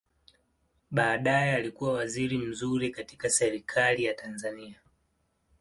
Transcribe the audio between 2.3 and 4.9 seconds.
mzuri katika Serikali ya Tanzania.